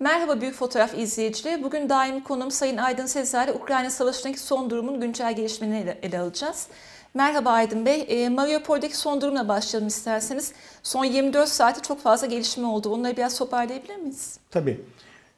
[0.00, 1.62] Merhaba Büyük Fotoğraf izleyicileri.
[1.62, 6.68] Bugün daimi konum Sayın Aydın Sezer'le Ukrayna Savaşı'ndaki son durumun güncel gelişmelerini ele alacağız.
[7.16, 8.04] Merhaba Aydın Bey.
[8.08, 10.52] E, Mariupol'deki son durumla başlayalım isterseniz.
[10.82, 12.88] Son 24 saate çok fazla gelişme oldu.
[12.88, 14.38] Onları biraz toparlayabilir miyiz?
[14.50, 14.80] Tabii.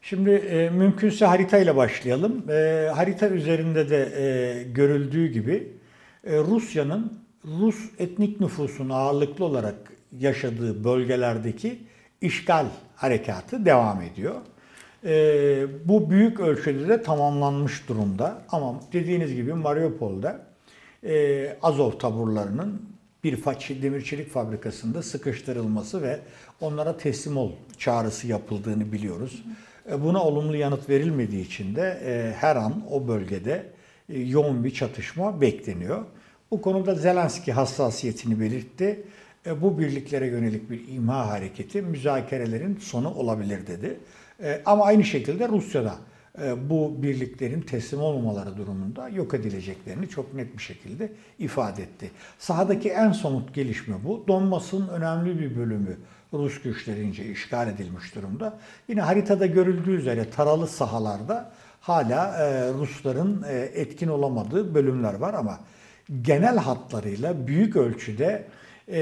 [0.03, 2.51] Şimdi e, mümkünse haritayla başlayalım.
[2.51, 5.73] E, harita üzerinde de e, görüldüğü gibi
[6.25, 7.13] e, Rusya'nın
[7.45, 9.77] Rus etnik nüfusun ağırlıklı olarak
[10.19, 11.79] yaşadığı bölgelerdeki
[12.21, 14.35] işgal harekatı devam ediyor.
[15.05, 15.09] E,
[15.89, 18.43] bu büyük ölçüde de tamamlanmış durumda.
[18.49, 20.48] Ama dediğiniz gibi Mariupol'da
[21.05, 22.83] e, Azov taburlarının
[23.25, 23.45] bir
[23.83, 26.21] demir çelik fabrikasında sıkıştırılması ve
[26.61, 29.45] onlara teslim ol çağrısı yapıldığını biliyoruz.
[29.91, 33.67] E, buna olumlu yanıt verilmediği için de e, her an o bölgede
[34.09, 36.05] e, yoğun bir çatışma bekleniyor.
[36.51, 39.05] Bu konuda Zelenski hassasiyetini belirtti.
[39.47, 44.01] E, bu birliklere yönelik bir imha hareketi müzakerelerin sonu olabilir dedi.
[44.43, 45.95] E, ama aynı şekilde Rusya'da
[46.71, 52.11] bu birliklerin teslim olmamaları durumunda yok edileceklerini çok net bir şekilde ifade etti.
[52.39, 54.25] Sahadaki en somut gelişme bu.
[54.29, 55.97] Donbas'ın önemli bir bölümü
[56.33, 58.59] Rus güçlerince işgal edilmiş durumda.
[58.89, 62.39] Yine haritada görüldüğü üzere taralı sahalarda hala
[62.75, 65.61] Rusların etkin olamadığı bölümler var ama
[66.23, 68.45] genel hatlarıyla büyük ölçüde
[68.91, 69.01] e,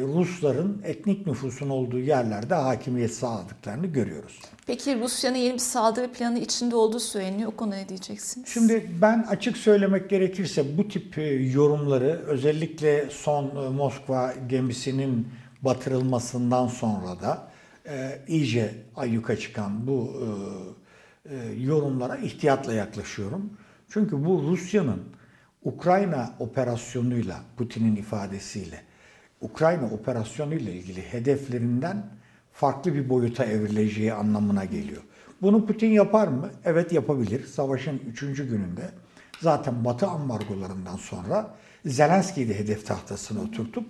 [0.00, 4.40] Rusların etnik nüfusun olduğu yerlerde hakimiyet sağladıklarını görüyoruz.
[4.66, 7.52] Peki Rusya'nın yeni bir saldırı planı içinde olduğu söyleniyor.
[7.52, 8.48] O konuda ne diyeceksiniz?
[8.48, 15.28] Şimdi ben açık söylemek gerekirse bu tip e, yorumları özellikle son e, Moskva gemisinin
[15.62, 17.48] batırılmasından sonra da
[17.88, 20.12] e, iyice ayyuka çıkan bu
[21.26, 23.50] e, e, yorumlara ihtiyatla yaklaşıyorum.
[23.88, 25.02] Çünkü bu Rusya'nın
[25.64, 28.89] Ukrayna operasyonuyla, Putin'in ifadesiyle
[29.40, 32.06] Ukrayna operasyonu ile ilgili hedeflerinden
[32.52, 35.02] farklı bir boyuta evrileceği anlamına geliyor.
[35.42, 36.50] Bunu Putin yapar mı?
[36.64, 37.46] Evet yapabilir.
[37.46, 38.20] Savaşın 3.
[38.20, 38.90] gününde
[39.40, 43.84] zaten Batı ambargolarından sonra Zelenski'yi de hedef tahtasına oturtup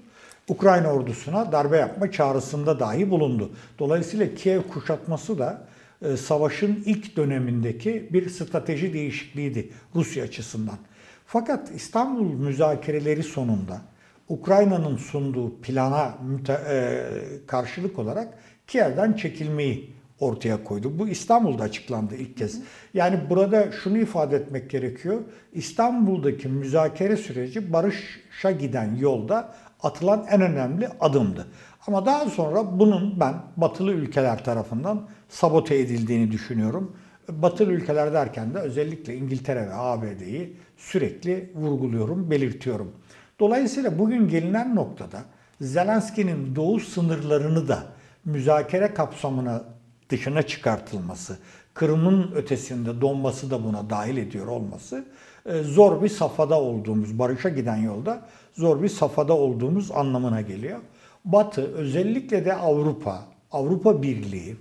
[0.49, 3.53] Ukrayna ordusuna darbe yapma çağrısında dahi bulundu.
[3.79, 5.67] Dolayısıyla Kiev kuşatması da
[6.03, 10.79] e, savaşın ilk dönemindeki bir strateji değişikliğiydi Rusya açısından.
[11.27, 13.81] Fakat İstanbul müzakereleri sonunda
[14.31, 16.15] Ukrayna'nın sunduğu plana
[16.49, 17.03] e,
[17.47, 18.35] karşılık olarak
[18.67, 20.99] Kiev'den çekilmeyi ortaya koydu.
[20.99, 22.63] Bu İstanbul'da açıklandı ilk kez.
[22.95, 25.21] Yani burada şunu ifade etmek gerekiyor.
[25.53, 31.47] İstanbul'daki müzakere süreci barışa giden yolda atılan en önemli adımdı.
[31.87, 36.97] Ama daha sonra bunun ben batılı ülkeler tarafından sabote edildiğini düşünüyorum.
[37.29, 42.93] Batılı ülkeler derken de özellikle İngiltere ve ABD'yi sürekli vurguluyorum, belirtiyorum.
[43.41, 45.25] Dolayısıyla bugün gelinen noktada
[45.61, 47.83] Zelenski'nin doğu sınırlarını da
[48.25, 49.65] müzakere kapsamına
[50.09, 51.39] dışına çıkartılması,
[51.75, 55.05] Kırım'ın ötesinde Donbas'ı da buna dahil ediyor olması
[55.47, 60.81] e, zor bir safhada olduğumuz, barışa giden yolda zor bir safhada olduğumuz anlamına geliyor.
[61.25, 64.57] Batı özellikle de Avrupa, Avrupa Birliği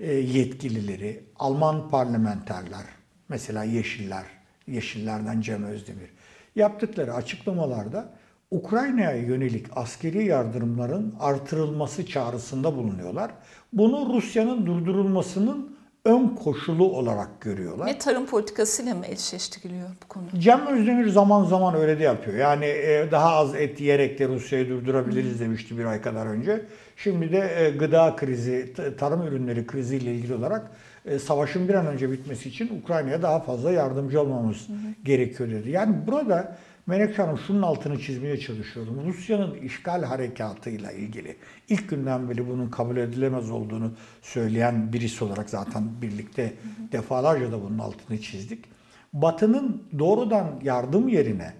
[0.00, 2.84] e, yetkilileri, Alman parlamenterler,
[3.28, 4.24] mesela Yeşiller,
[4.66, 6.10] Yeşillerden Cem Özdemir,
[6.56, 8.08] yaptıkları açıklamalarda
[8.50, 13.30] Ukrayna'ya yönelik askeri yardımların artırılması çağrısında bulunuyorlar.
[13.72, 17.86] Bunu Rusya'nın durdurulmasının ön koşulu olarak görüyorlar.
[17.86, 20.24] Ne tarım politikasıyla mı eşleştiriliyor bu konu?
[20.38, 22.36] Cem Özdemir zaman zaman öyle de yapıyor.
[22.36, 26.66] Yani e, daha az et yiyerek de Rusya'yı durdurabiliriz demişti bir ay kadar önce.
[26.96, 30.70] Şimdi de e, gıda krizi, tarım ürünleri kriziyle ilgili olarak
[31.04, 34.76] e, savaşın bir an önce bitmesi için Ukrayna'ya daha fazla yardımcı olmamız hı hı.
[35.04, 35.70] gerekiyor dedi.
[35.70, 36.56] Yani burada
[36.86, 39.02] Melek Hanım şunun altını çizmeye çalışıyorum.
[39.06, 41.36] Rusya'nın işgal harekatıyla ilgili
[41.68, 43.92] ilk günden beri bunun kabul edilemez olduğunu
[44.22, 46.92] söyleyen birisi olarak zaten birlikte hı hı.
[46.92, 48.64] defalarca da bunun altını çizdik.
[49.12, 51.52] Batı'nın doğrudan yardım yerine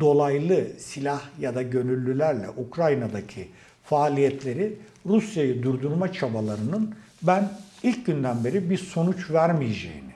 [0.00, 3.48] dolaylı silah ya da gönüllülerle Ukrayna'daki
[3.84, 7.48] faaliyetleri Rusya'yı durdurma çabalarının ben
[7.82, 10.12] ilk günden beri bir sonuç vermeyeceğini,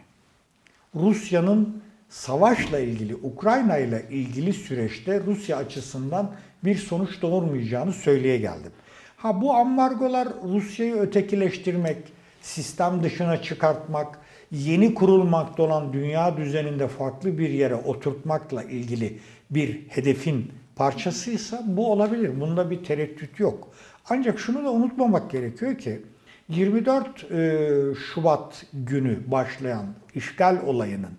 [0.95, 6.31] Rusya'nın savaşla ilgili, Ukrayna ile ilgili süreçte Rusya açısından
[6.65, 8.73] bir sonuç doğurmayacağını söyleye geldim.
[9.17, 11.97] Ha bu ambargolar Rusya'yı ötekileştirmek,
[12.43, 14.19] sistem dışına çıkartmak,
[14.51, 19.19] yeni kurulmakta olan dünya düzeninde farklı bir yere oturtmakla ilgili
[19.51, 22.41] bir hedefin parçasıysa bu olabilir.
[22.41, 23.69] Bunda bir tereddüt yok.
[24.11, 26.03] Ancak şunu da unutmamak gerekiyor ki
[26.53, 31.13] 24 e, Şubat günü başlayan işgal olayının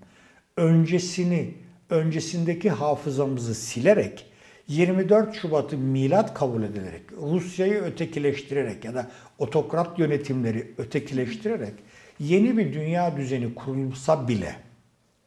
[0.58, 1.54] öncesini,
[1.90, 4.26] öncesindeki hafızamızı silerek
[4.68, 11.74] 24 Şubat'ı milat kabul edilerek, Rusya'yı ötekileştirerek ya da otokrat yönetimleri ötekileştirerek
[12.20, 14.56] yeni bir dünya düzeni kurulsa bile,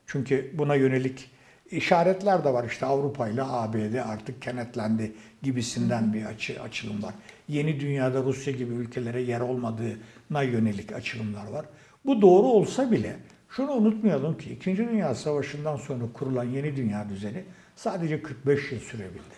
[0.07, 1.31] çünkü buna yönelik
[1.71, 5.13] işaretler de var işte Avrupa ile ABD artık kenetlendi
[5.43, 7.15] gibisinden bir açı, açılım var.
[7.49, 11.67] Yeni dünyada Rusya gibi ülkelere yer olmadığına yönelik açılımlar var.
[12.07, 13.17] Bu doğru olsa bile
[13.51, 14.77] şunu unutmayalım ki 2.
[14.77, 17.45] Dünya Savaşı'ndan sonra kurulan yeni dünya düzeni
[17.77, 19.37] sadece 45 yıl sürebildi.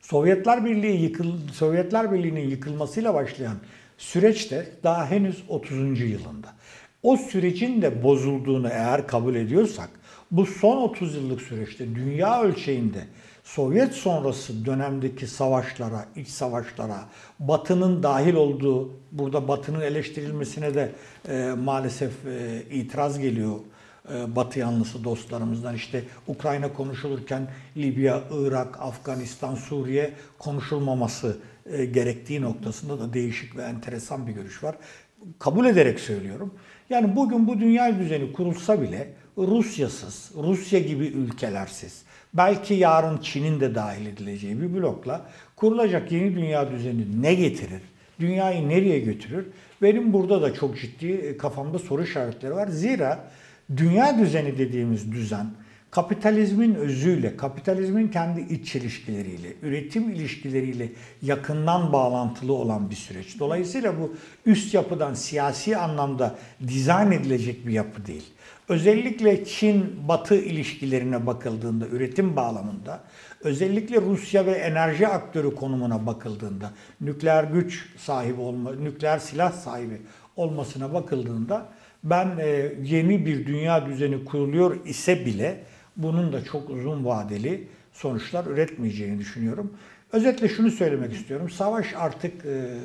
[0.00, 3.56] Sovyetler Birliği yıkıl Sovyetler Birliği'nin yıkılmasıyla başlayan
[3.98, 6.00] süreç de daha henüz 30.
[6.00, 6.54] yılında.
[7.02, 9.90] O sürecin de bozulduğunu eğer kabul ediyorsak
[10.30, 13.04] bu son 30 yıllık süreçte dünya ölçeğinde
[13.46, 17.04] Sovyet sonrası dönemdeki savaşlara, iç savaşlara,
[17.38, 20.92] Batı'nın dahil olduğu, burada Batı'nın eleştirilmesine de
[21.28, 23.56] e, maalesef e, itiraz geliyor
[24.14, 25.74] e, Batı yanlısı dostlarımızdan.
[25.74, 34.26] İşte Ukrayna konuşulurken Libya, Irak, Afganistan, Suriye konuşulmaması e, gerektiği noktasında da değişik ve enteresan
[34.26, 34.76] bir görüş var.
[35.38, 36.54] Kabul ederek söylüyorum.
[36.90, 42.02] Yani bugün bu dünya düzeni kurulsa bile Rusyasız, Rusya gibi ülkelersiz,
[42.34, 47.82] belki yarın Çin'in de dahil edileceği bir blokla kurulacak yeni dünya düzeni ne getirir?
[48.20, 49.46] Dünyayı nereye götürür?
[49.82, 52.68] Benim burada da çok ciddi e, kafamda soru işaretleri var.
[52.68, 53.30] Zira
[53.76, 55.46] dünya düzeni dediğimiz düzen
[55.96, 60.88] kapitalizmin özüyle, kapitalizmin kendi iç ilişkileriyle, üretim ilişkileriyle
[61.22, 63.38] yakından bağlantılı olan bir süreç.
[63.38, 64.14] Dolayısıyla bu
[64.46, 66.34] üst yapıdan siyasi anlamda
[66.68, 68.24] dizayn edilecek bir yapı değil.
[68.68, 73.00] Özellikle Çin-Batı ilişkilerine bakıldığında, üretim bağlamında,
[73.40, 80.00] özellikle Rusya ve enerji aktörü konumuna bakıldığında, nükleer güç sahibi olma, nükleer silah sahibi
[80.36, 81.68] olmasına bakıldığında
[82.04, 85.64] ben e, yeni bir dünya düzeni kuruluyor ise bile
[85.96, 89.72] bunun da çok uzun vadeli sonuçlar üretmeyeceğini düşünüyorum.
[90.12, 91.50] Özetle şunu söylemek istiyorum.
[91.50, 92.78] Savaş artık e,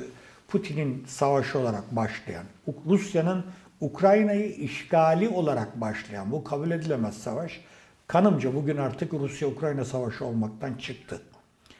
[0.48, 2.44] Putin'in savaşı olarak başlayan,
[2.86, 3.44] Rusya'nın
[3.80, 7.60] Ukrayna'yı işgali olarak başlayan bu kabul edilemez savaş
[8.06, 11.20] kanımca bugün artık Rusya-Ukrayna savaşı olmaktan çıktı.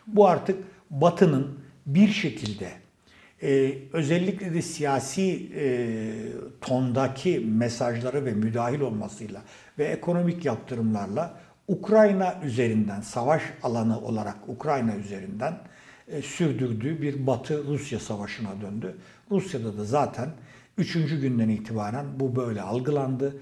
[0.06, 0.58] Bu artık
[0.90, 2.81] Batı'nın bir şekilde
[3.43, 5.67] e, özellikle de siyasi e,
[6.61, 9.43] tondaki mesajları ve müdahil olmasıyla
[9.79, 15.59] ve ekonomik yaptırımlarla Ukrayna üzerinden savaş alanı olarak Ukrayna üzerinden
[16.09, 18.97] e, sürdürdüğü bir Batı-Rusya savaşına döndü.
[19.31, 20.29] Rusya'da da zaten
[20.79, 23.37] Üçüncü günden itibaren bu böyle algılandı.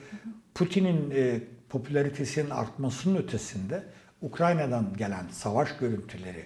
[0.55, 3.85] Putin'in e, popülaritesinin artmasının ötesinde
[4.23, 6.45] Ukrayna'dan gelen savaş görüntüleri,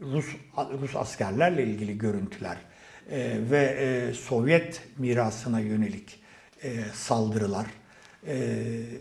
[0.00, 0.26] Rus
[0.80, 2.56] Rus askerlerle ilgili görüntüler
[3.10, 6.20] e, ve e, Sovyet mirasına yönelik
[6.62, 7.66] e, saldırılar
[8.26, 8.56] e,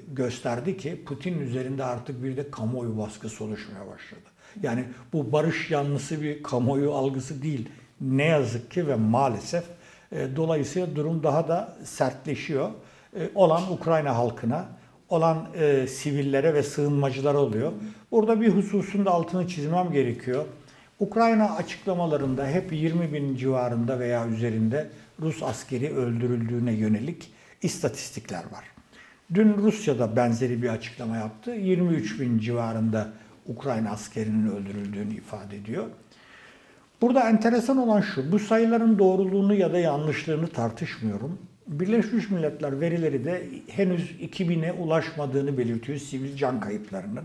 [0.08, 4.30] gösterdi ki Putin üzerinde artık bir de kamuoyu baskısı oluşmaya başladı.
[4.64, 7.70] Yani bu barış yanlısı bir kamuoyu algısı değil.
[8.02, 9.64] Ne yazık ki ve maalesef
[10.12, 12.72] e, dolayısıyla durum daha da sertleşiyor.
[13.20, 14.68] E, olan Ukrayna halkına,
[15.10, 17.72] olan e, sivillere ve sığınmacılara oluyor.
[18.12, 20.46] Burada bir hususun da altını çizmem gerekiyor.
[21.00, 24.90] Ukrayna açıklamalarında hep 20 bin civarında veya üzerinde
[25.22, 27.32] Rus askeri öldürüldüğüne yönelik
[27.62, 28.66] istatistikler var.
[29.34, 31.52] Dün Rusya'da benzeri bir açıklama yaptı.
[31.52, 33.14] 23 bin civarında
[33.48, 35.86] Ukrayna askerinin öldürüldüğünü ifade ediyor.
[37.02, 41.40] Burada enteresan olan şu, bu sayıların doğruluğunu ya da yanlışlığını tartışmıyorum.
[41.68, 47.24] Birleşmiş Milletler verileri de henüz 2000'e ulaşmadığını belirtiyor sivil can kayıplarının.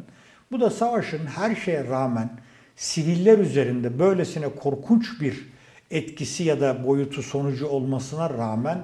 [0.52, 2.30] Bu da savaşın her şeye rağmen
[2.76, 5.48] siviller üzerinde böylesine korkunç bir
[5.90, 8.78] etkisi ya da boyutu sonucu olmasına rağmen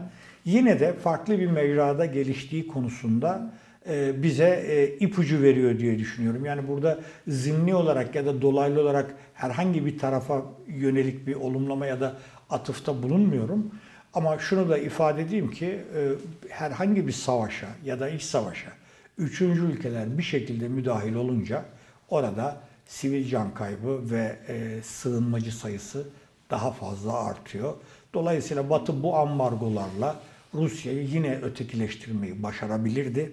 [0.44, 3.52] yine de farklı bir mecrada geliştiği konusunda
[3.88, 6.44] e, bize e, ipucu veriyor diye düşünüyorum.
[6.44, 6.98] Yani burada
[7.28, 12.16] zimni olarak ya da dolaylı olarak herhangi bir tarafa yönelik bir olumlama ya da
[12.50, 13.72] atıfta bulunmuyorum.
[14.16, 16.12] Ama şunu da ifade edeyim ki e,
[16.48, 18.70] herhangi bir savaşa ya da iç savaşa
[19.18, 21.64] üçüncü ülkeler bir şekilde müdahil olunca
[22.08, 24.36] orada sivil can kaybı ve
[24.82, 26.08] sığınmacı sayısı
[26.50, 27.74] daha fazla artıyor.
[28.14, 30.16] Dolayısıyla Batı bu ambargolarla
[30.54, 33.32] Rusya'yı yine ötekileştirmeyi başarabilirdi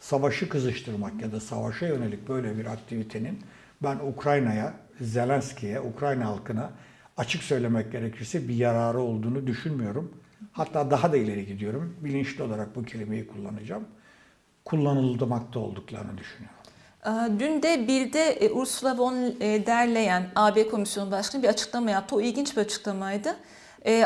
[0.00, 3.40] savaşı kızıştırmak ya da savaşa yönelik böyle bir aktivitenin
[3.82, 6.70] ben Ukrayna'ya, Zelenski'ye, Ukrayna halkına
[7.16, 10.14] açık söylemek gerekirse bir yararı olduğunu düşünmüyorum.
[10.52, 11.96] Hatta daha da ileri gidiyorum.
[12.00, 13.84] Bilinçli olarak bu kelimeyi kullanacağım.
[14.64, 16.60] Kullanılmakta olduklarını düşünüyorum.
[17.38, 22.16] Dün de bir de Ursula von der Leyen, AB Komisyonu Başkanı bir açıklama yaptı.
[22.16, 23.36] O ilginç bir açıklamaydı.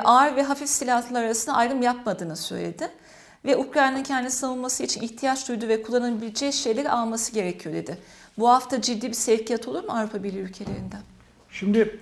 [0.04, 2.88] Ağır ve hafif silahlar arasında ayrım yapmadığını söyledi.
[3.44, 7.98] Ve Ukrayna'nın kendi savunması için ihtiyaç duyduğu ve kullanabileceği şeyleri alması gerekiyor dedi.
[8.38, 11.00] Bu hafta ciddi bir sevkiyat olur mu Avrupa Birliği ülkelerinden?
[11.50, 12.00] Şimdi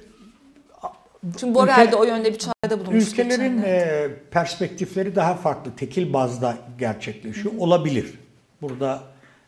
[1.22, 3.08] Çünkü Borrell de o yönde bir çağrıda bulunmuş.
[3.08, 5.76] Ülkelerin e, perspektifleri daha farklı.
[5.76, 7.54] Tekil bazda gerçekleşiyor.
[7.54, 7.60] Hı hı.
[7.60, 8.14] Olabilir.
[8.62, 9.02] Burada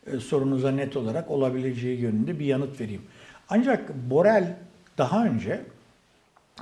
[0.07, 3.03] e, sorunuza net olarak olabileceği yönünde bir yanıt vereyim.
[3.49, 4.57] Ancak Borrell
[4.99, 5.61] daha önce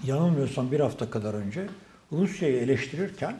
[0.04, 1.66] yanılmıyorsam bir hafta kadar önce
[2.12, 3.37] Rusya'yı eleştirirken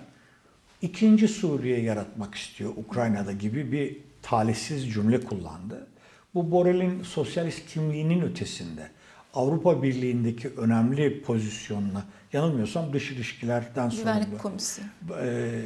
[0.83, 5.87] ikinci Suriye yaratmak istiyor Ukrayna'da gibi bir talihsiz cümle kullandı.
[6.35, 8.89] Bu Borrell'in sosyalist kimliğinin ötesinde
[9.35, 14.89] Avrupa Birliği'ndeki önemli pozisyonuna yanılmıyorsam dış ilişkilerden sonra Güvenlik Komisyonu.
[15.21, 15.61] E,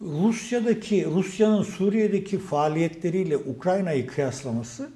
[0.00, 4.90] Rusya'daki Rusya'nın Suriye'deki faaliyetleriyle Ukrayna'yı kıyaslaması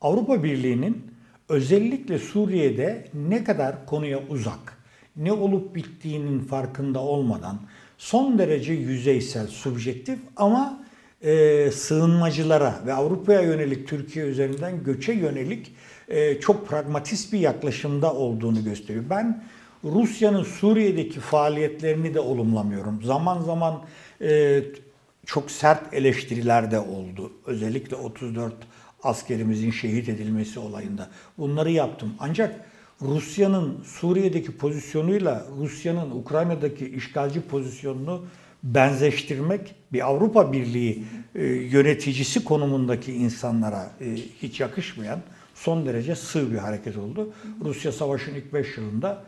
[0.00, 1.06] Avrupa Birliği'nin
[1.48, 4.78] özellikle Suriye'de ne kadar konuya uzak,
[5.16, 7.60] ne olup bittiğinin farkında olmadan
[7.98, 10.79] son derece yüzeysel, subjektif ama
[11.22, 15.74] e, sığınmacılara ve Avrupa'ya yönelik Türkiye üzerinden göçe yönelik
[16.08, 19.04] e, çok pragmatist bir yaklaşımda olduğunu gösteriyor.
[19.10, 19.44] Ben
[19.84, 23.02] Rusya'nın Suriye'deki faaliyetlerini de olumlamıyorum.
[23.02, 23.80] Zaman zaman
[24.22, 24.62] e,
[25.26, 27.32] çok sert eleştiriler de oldu.
[27.46, 28.54] Özellikle 34
[29.02, 31.08] askerimizin şehit edilmesi olayında.
[31.38, 32.14] Bunları yaptım.
[32.18, 32.60] Ancak
[33.02, 38.24] Rusya'nın Suriye'deki pozisyonuyla Rusya'nın Ukrayna'daki işgalci pozisyonunu
[38.62, 45.20] benzeştirmek bir Avrupa Birliği e, yöneticisi konumundaki insanlara e, hiç yakışmayan
[45.54, 47.32] son derece sığ bir hareket oldu.
[47.64, 49.24] Rusya savaşın ilk 5 yılında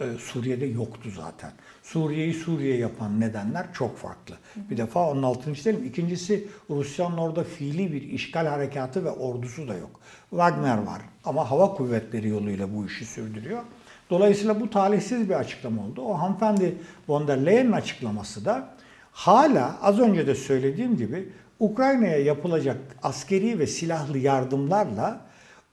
[0.00, 1.52] e, Suriye'de yoktu zaten.
[1.82, 4.34] Suriye'yi Suriye yapan nedenler çok farklı.
[4.56, 5.84] Bir defa onun altını çizelim.
[5.84, 10.00] İkincisi Rusya'nın orada fiili bir işgal harekatı ve ordusu da yok.
[10.30, 13.62] Wagner var ama hava kuvvetleri yoluyla bu işi sürdürüyor.
[14.10, 16.02] Dolayısıyla bu talihsiz bir açıklama oldu.
[16.02, 16.76] O hanımefendi
[17.08, 18.68] von der Leyen'in açıklaması da
[19.12, 21.28] hala az önce de söylediğim gibi
[21.60, 25.20] Ukrayna'ya yapılacak askeri ve silahlı yardımlarla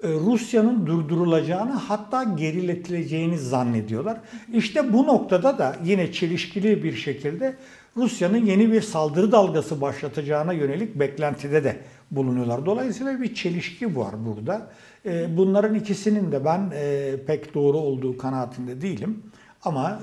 [0.04, 4.18] e, Rusya'nın durdurulacağını hatta geriletileceğini zannediyorlar.
[4.54, 7.56] İşte bu noktada da yine çelişkili bir şekilde
[7.98, 11.78] Rusya'nın yeni bir saldırı dalgası başlatacağına yönelik beklentide de
[12.12, 12.66] bulunuyorlar.
[12.66, 14.72] Dolayısıyla bir çelişki var burada.
[15.06, 19.24] E, bunların ikisinin de ben e, pek doğru olduğu kanaatinde değilim.
[19.64, 20.02] Ama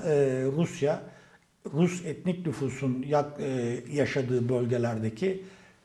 [0.57, 1.01] Rusya,
[1.73, 3.05] Rus etnik nüfusun
[3.91, 5.43] yaşadığı bölgelerdeki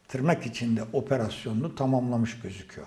[0.08, 2.86] tırnak içinde operasyonunu tamamlamış gözüküyor.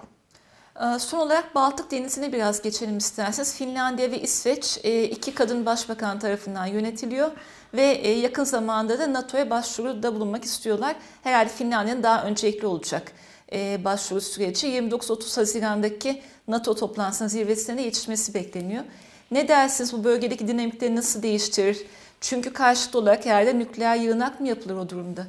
[0.80, 3.56] Ee, son olarak Baltık Denizi'ne biraz geçelim isterseniz.
[3.56, 7.32] Finlandiya ve İsveç e, iki kadın başbakan tarafından yönetiliyor
[7.74, 10.96] ve e, yakın zamanda da NATO'ya başvuruda bulunmak istiyorlar.
[11.24, 13.12] Herhalde Finlandiya'nın daha öncelikli olacak
[13.54, 18.84] e, başvuru süreci 29-30 Haziran'daki NATO toplantısının zirvesine yetişmesi bekleniyor.
[19.32, 21.86] Ne dersiniz bu bölgedeki dinamikleri nasıl değiştirir?
[22.22, 25.28] Çünkü karşıt olarak herhalde nükleer yığınak mı yapılır o durumda?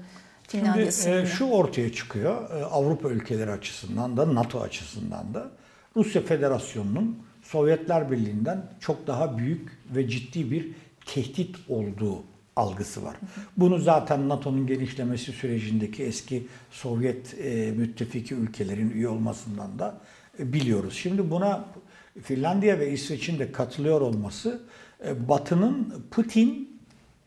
[0.52, 2.50] Finlandiya Şimdi e, şu ortaya çıkıyor.
[2.50, 5.50] E, Avrupa ülkeleri açısından da NATO açısından da.
[5.96, 10.68] Rusya Federasyonu'nun Sovyetler Birliği'nden çok daha büyük ve ciddi bir
[11.06, 12.24] tehdit olduğu
[12.56, 13.16] algısı var.
[13.56, 20.00] Bunu zaten NATO'nun genişlemesi sürecindeki eski Sovyet e, müttefiki ülkelerin üye olmasından da
[20.38, 20.94] e, biliyoruz.
[20.94, 21.64] Şimdi buna
[22.22, 24.60] Finlandiya ve İsveç'in de katılıyor olması
[25.06, 26.78] e, Batı'nın Putin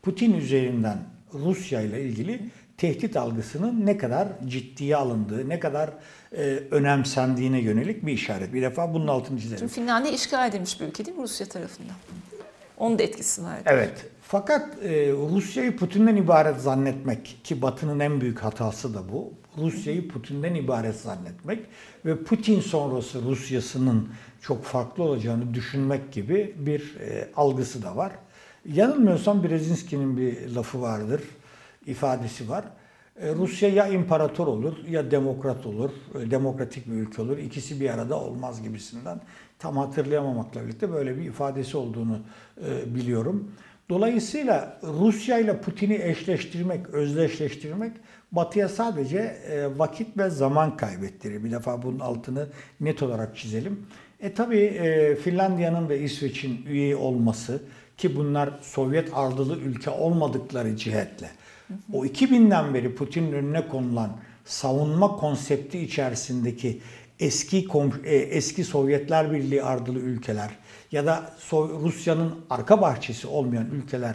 [0.02, 0.98] Putin üzerinden
[1.34, 5.90] Rusya ile ilgili tehdit algısının ne kadar ciddiye alındığı, ne kadar
[6.32, 8.54] e, önemsendiğine yönelik bir işaret.
[8.54, 9.58] Bir defa bunun altını çizelim.
[9.58, 11.96] Çünkü Finlandiya işgal edilmiş bir ülke değil mi Rusya tarafından?
[12.78, 13.58] Onun da etkisi var.
[13.66, 14.06] Evet.
[14.22, 19.32] Fakat e, Rusya'yı Putin'den ibaret zannetmek ki Batı'nın en büyük hatası da bu.
[19.58, 21.58] Rusya'yı Putin'den ibaret zannetmek
[22.04, 24.08] ve Putin sonrası Rusya'sının
[24.40, 28.12] çok farklı olacağını düşünmek gibi bir e, algısı da var.
[28.72, 31.20] Yanılmıyorsam Brezinski'nin bir lafı vardır
[31.86, 32.64] ifadesi var.
[33.20, 35.90] E, Rusya ya imparator olur ya demokrat olur,
[36.20, 37.38] e, demokratik bir ülke olur.
[37.38, 39.20] İkisi bir arada olmaz gibisinden.
[39.58, 42.18] Tam hatırlayamamakla birlikte böyle bir ifadesi olduğunu
[42.66, 43.52] e, biliyorum.
[43.88, 47.92] Dolayısıyla Rusya ile Putin'i eşleştirmek, özdeşleştirmek
[48.32, 49.36] Batı'ya sadece
[49.76, 51.44] vakit ve zaman kaybettirir.
[51.44, 52.48] Bir defa bunun altını
[52.80, 53.86] net olarak çizelim.
[54.20, 54.80] E tabi
[55.24, 57.62] Finlandiya'nın ve İsveç'in üye olması
[57.96, 61.30] ki bunlar Sovyet ardılı ülke olmadıkları cihetle
[61.92, 64.10] o 2000'den beri Putin'in önüne konulan
[64.44, 66.80] savunma konsepti içerisindeki
[67.20, 67.68] eski
[68.04, 70.50] e, eski Sovyetler Birliği ardılı ülkeler
[70.92, 74.14] ya da Rusya'nın arka bahçesi olmayan ülkeler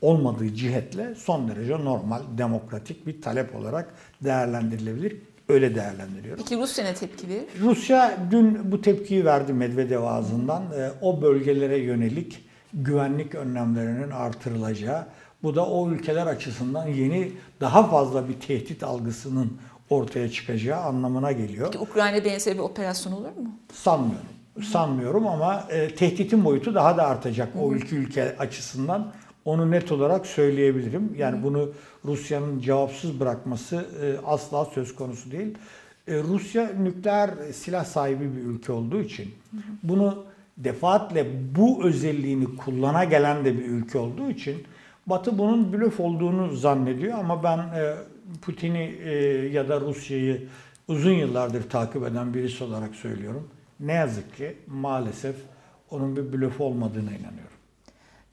[0.00, 5.16] olmadığı cihetle son derece normal, demokratik bir talep olarak değerlendirilebilir.
[5.48, 6.44] öyle değerlendiriyorum.
[6.44, 7.44] Peki Rusya ne tepki verir?
[7.60, 10.62] Rusya dün bu tepkiyi verdi Medvedev ağzından.
[10.62, 15.06] E, o bölgelere yönelik güvenlik önlemlerinin artırılacağı,
[15.42, 19.58] bu da o ülkeler açısından yeni daha fazla bir tehdit algısının
[19.90, 21.68] ortaya çıkacağı anlamına geliyor.
[21.72, 23.50] Peki Ukrayna benzeri bir operasyon olur mu?
[23.72, 24.26] Sanmıyorum.
[24.72, 29.12] Sanmıyorum ama e, tehditin boyutu daha da artacak o ülke ülke açısından.
[29.44, 31.14] Onu net olarak söyleyebilirim.
[31.18, 31.70] Yani bunu
[32.04, 35.58] Rusya'nın cevapsız bırakması e, asla söz konusu değil.
[36.08, 39.34] E, Rusya nükleer silah sahibi bir ülke olduğu için
[39.82, 40.24] bunu
[40.56, 44.64] defaatle bu özelliğini kullana gelen de bir ülke olduğu için
[45.06, 47.94] Batı bunun blöf olduğunu zannediyor ama ben e,
[48.42, 49.12] Putin'i e,
[49.48, 50.48] ya da Rusya'yı
[50.88, 53.48] uzun yıllardır takip eden birisi olarak söylüyorum.
[53.80, 55.36] Ne yazık ki maalesef
[55.90, 57.50] onun bir blöf olmadığına inanıyorum.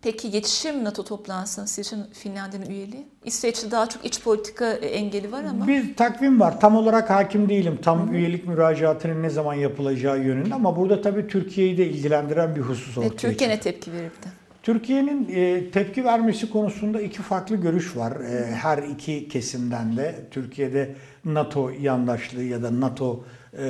[0.02, 3.08] Peki yetişir mi NATO toplantısına sizce Finlandiya'nın üyeliği?
[3.26, 5.68] İsveç'te daha çok iç politika e, engeli var ama.
[5.68, 6.60] Bir takvim var.
[6.60, 7.80] Tam olarak hakim değilim.
[7.82, 12.98] Tam üyelik müracaatının ne zaman yapılacağı yönünde ama burada tabii Türkiye'yi de ilgilendiren bir husus
[12.98, 13.52] ortaya Ve Türkiye çıkıyor.
[13.52, 14.32] ne tepki verir bir de?
[14.68, 18.12] Türkiye'nin e, tepki vermesi konusunda iki farklı görüş var.
[18.12, 20.16] E, her iki kesimden de.
[20.32, 20.96] Türkiye'de
[21.26, 23.26] NATO yandaşlığı ya da NATO
[23.58, 23.66] e,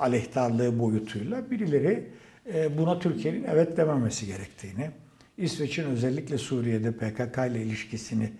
[0.00, 2.08] aleyhtarlığı boyutuyla birileri
[2.54, 4.90] e, buna Türkiye'nin evet dememesi gerektiğini,
[5.38, 8.32] İsveç'in özellikle Suriye'de PKK ile ilişkisini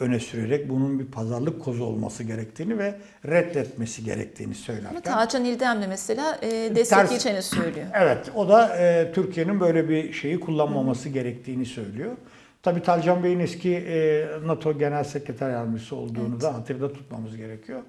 [0.00, 2.94] öne sürerek bunun bir pazarlık kozu olması gerektiğini ve
[3.26, 5.00] reddetmesi gerektiğini Ama söylerken.
[5.00, 7.86] Tacan İldem de mesela e, destekleyeceğini söylüyor.
[7.94, 12.12] Evet, o da e, Türkiye'nin böyle bir şeyi kullanmaması gerektiğini söylüyor.
[12.62, 17.82] Tabii Talcan Bey'in eski e, NATO Genel Sekreter Yardımcısı olduğunu da hatırda tutmamız gerekiyor.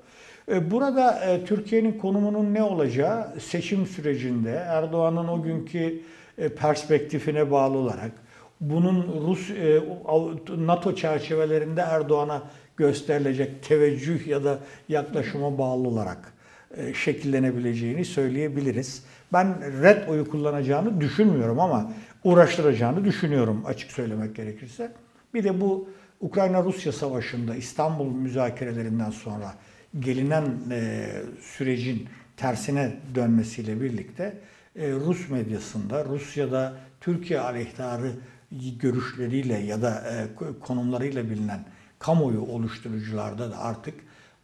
[0.52, 6.02] E, burada e, Türkiye'nin konumunun ne olacağı seçim sürecinde Erdoğan'ın o günkü
[6.38, 8.12] e, perspektifine bağlı olarak
[8.62, 9.82] bunun Rus e,
[10.58, 12.44] NATO çerçevelerinde Erdoğan'a
[12.78, 16.34] gösterilecek teveccüh ya da yaklaşıma bağlı olarak
[16.78, 19.04] e, şekillenebileceğini söyleyebiliriz.
[19.34, 21.92] Ben red oyu kullanacağını düşünmüyorum ama
[22.24, 24.92] uğraştıracağını düşünüyorum açık söylemek gerekirse.
[25.34, 25.90] Bir de bu
[26.22, 29.54] Ukrayna-Rusya savaşında İstanbul müzakerelerinden sonra
[30.00, 31.08] gelinen e,
[31.42, 34.38] sürecin tersine dönmesiyle birlikte
[34.76, 38.12] Rus medyasında, Rusya'da Türkiye aleyhtarı
[38.80, 40.28] görüşleriyle ya da e,
[40.60, 41.66] konumlarıyla bilinen
[42.00, 43.94] kamuoyu oluşturucularda da artık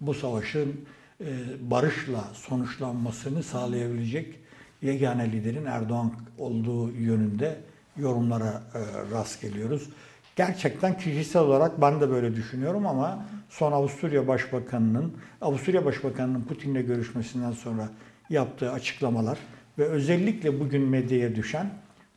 [0.01, 0.85] bu savaşın
[1.21, 1.25] e,
[1.61, 4.39] barışla sonuçlanmasını sağlayabilecek
[4.81, 7.59] yegane liderin Erdoğan olduğu yönünde
[7.97, 9.89] yorumlara e, rast geliyoruz.
[10.35, 17.51] Gerçekten kişisel olarak ben de böyle düşünüyorum ama son Avusturya Başbakanı'nın Avusturya Başbakanı'nın Putin'le görüşmesinden
[17.51, 17.89] sonra
[18.29, 19.37] yaptığı açıklamalar
[19.77, 21.69] ve özellikle bugün medyaya düşen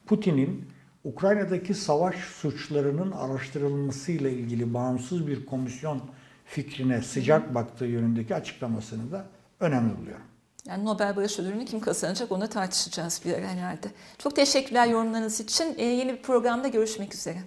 [0.07, 0.65] Putin'in
[1.05, 6.03] Ukrayna'daki savaş suçlarının araştırılmasıyla ilgili bağımsız bir komisyon
[6.45, 9.27] fikrine sıcak baktığı yönündeki açıklamasını da
[9.61, 10.25] önemli buluyorum.
[10.67, 13.87] Yani Nobel Barış Ödülünü kim kazanacak onu tartışacağız bir ara herhalde.
[14.19, 15.75] Çok teşekkürler yorumlarınız için.
[15.79, 17.39] Ee, yeni bir programda görüşmek üzere.